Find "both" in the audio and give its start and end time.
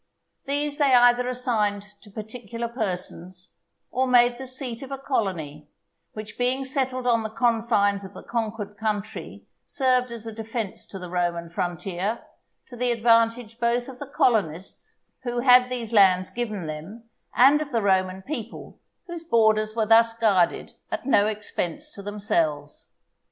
13.59-13.87